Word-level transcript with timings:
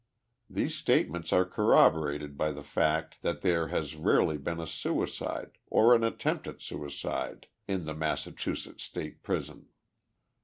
These 0.49 0.73
statements 0.75 1.31
are 1.31 1.45
corrobo 1.45 2.05
rated 2.07 2.35
by 2.35 2.51
the 2.53 2.63
fact 2.63 3.21
that 3.21 3.41
there 3.41 3.67
has 3.67 3.95
rarely 3.95 4.39
been 4.39 4.59
a 4.59 4.65
suicide, 4.65 5.59
or 5.67 5.93
an 5.93 6.03
at 6.03 6.17
tempt 6.17 6.47
at 6.47 6.59
suicide, 6.59 7.45
in 7.67 7.85
the 7.85 7.93
Massachusetts 7.93 8.81
State 8.83 9.21
Prison. 9.21 9.67